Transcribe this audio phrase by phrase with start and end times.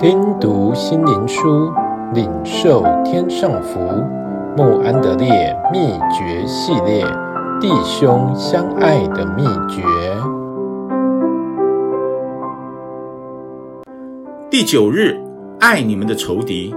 [0.00, 1.70] 听读心灵书，
[2.14, 3.78] 领受天上福。
[4.56, 7.04] 穆安德烈秘诀系列：
[7.60, 9.82] 弟兄相爱的秘诀。
[14.50, 15.20] 第九日，
[15.60, 16.74] 爱你们的仇敌。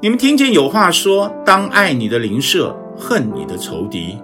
[0.00, 4.16] 你们听见有话说：当爱你的邻舍，恨你的仇敌。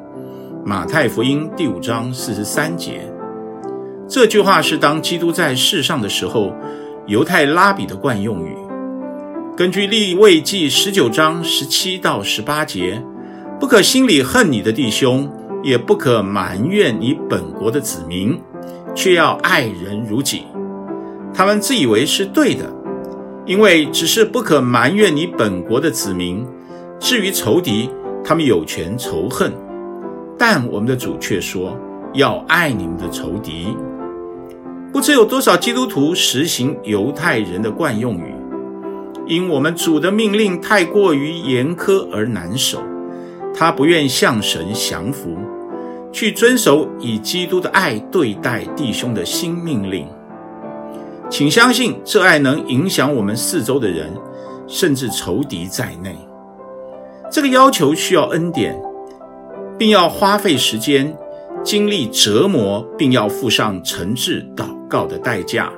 [0.64, 3.12] 马太福音第五章四十三节。
[4.07, 6.53] 这句话是当基督在世上的时候。
[7.07, 8.57] 犹太拉比的惯用语，
[9.54, 13.03] 根据利未记十九章十七到十八节，
[13.61, 15.30] 不可心里恨你的弟兄，
[15.63, 18.40] 也不可埋怨你本国的子民，
[18.94, 20.44] 却要爱人如己。
[21.35, 22.72] 他们自以为是对的，
[23.44, 26.46] 因为只是不可埋怨你本国的子民，
[26.99, 27.91] 至于仇敌，
[28.25, 29.52] 他们有权仇恨。
[30.39, 31.77] 但我们的主却说，
[32.14, 33.77] 要爱你们的仇敌。
[34.94, 38.32] 不知有多少基督徒实行犹太人的惯用语，
[39.27, 42.80] 因我们主的命令太过于严苛而难守，
[43.52, 45.36] 他不愿向神降服，
[46.12, 50.06] 去遵守以基督的爱对待弟兄的新命令。
[51.28, 54.12] 请相信，这爱能影响我们四周的人，
[54.69, 56.16] 甚至仇敌在内。
[57.32, 58.80] 这个要求需要恩典，
[59.76, 61.12] 并要花费时间。
[61.62, 65.72] 经历折磨，并要付上诚挚祷告的代价。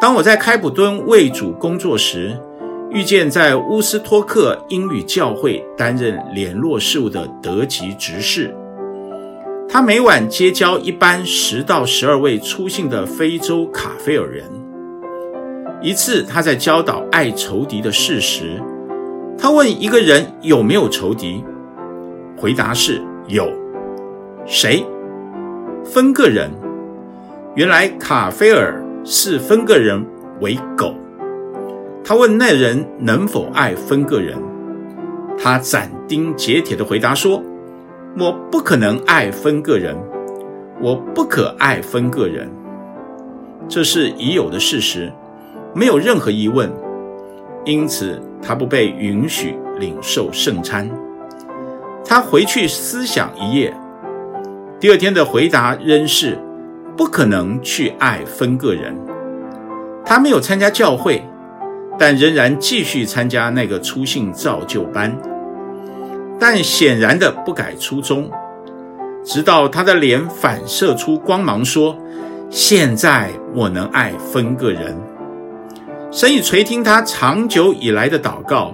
[0.00, 2.38] 当我在开普敦为主工作时，
[2.90, 8.54] 遇见在乌斯托克英语教会担任联络事务的德籍执事，
[9.68, 14.44] 他每晚接教一班十到十二位出信的非洲卡菲尔人。
[15.82, 18.62] 一次，他在教导爱仇敌的事时，
[19.38, 21.44] 他问一个人有没有仇敌，
[22.36, 23.50] 回答是有。
[24.46, 24.84] 谁？
[25.84, 26.50] 分个人。
[27.56, 30.04] 原来卡菲尔视分个人
[30.42, 30.94] 为狗。
[32.04, 34.36] 他问那人能否爱分个人，
[35.38, 37.42] 他斩钉截铁地回答说
[38.20, 39.96] ：“我不可能爱分个人，
[40.82, 42.46] 我不可爱分个人。”
[43.66, 45.10] 这是已有的事实，
[45.74, 46.70] 没有任何疑问。
[47.64, 50.90] 因此，他不被允许领受圣餐。
[52.04, 53.74] 他回去思想一夜。
[54.78, 56.38] 第二天的回答仍是
[56.96, 58.96] 不可能去爱分个人。
[60.04, 61.22] 他没有参加教会，
[61.98, 65.16] 但仍然继续参加那个初信造就班，
[66.38, 68.30] 但显然的不改初衷，
[69.24, 71.98] 直到他的脸反射出光芒，说
[72.48, 74.96] ：“现在我能爱分个人。”
[76.12, 78.72] 神已垂听他长久以来的祷告，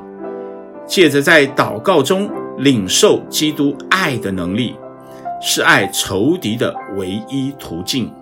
[0.87, 4.77] 借着在祷告中领受基督爱的能力。
[5.45, 8.22] 是爱仇敌的唯一途径。